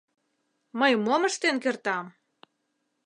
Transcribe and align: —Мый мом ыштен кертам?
—Мый 0.79 0.93
мом 1.05 1.21
ыштен 1.29 1.55
кертам? 1.63 2.05